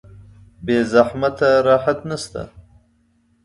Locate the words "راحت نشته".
1.67-2.41